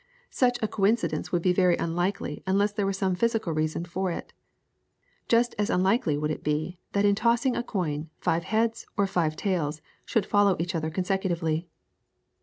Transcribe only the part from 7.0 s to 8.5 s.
in tossing a coin five